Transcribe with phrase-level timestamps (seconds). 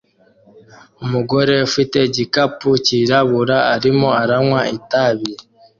[1.03, 5.31] Umugore ufite igikapu cyirabura arimo aranywa itabi